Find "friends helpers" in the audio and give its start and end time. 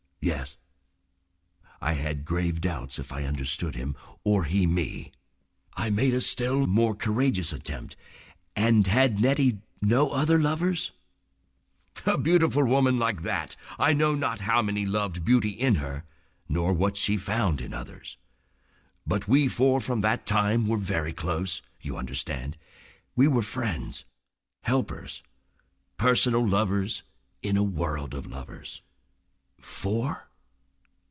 23.41-25.23